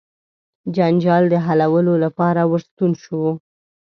[0.75, 3.21] جنجال د حلولو لپاره ورستون سو.